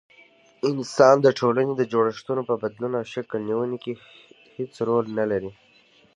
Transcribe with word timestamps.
انسان 0.69 1.15
د 1.21 1.27
ټولني 1.39 1.73
د 1.77 1.81
جوړښتونو 1.91 2.41
په 2.49 2.55
بدلون 2.61 2.91
او 2.99 3.05
شکل 3.13 3.39
نيوني 3.49 3.77
کي 3.83 3.93
هيڅ 4.55 4.73
رول 4.87 5.05
نلري 5.17 5.51